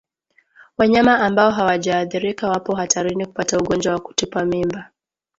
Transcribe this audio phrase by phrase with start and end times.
[0.77, 4.91] Wanyama ambao hawajaathirika wapo hatarini kupata ugonjwa wa kutupa mimba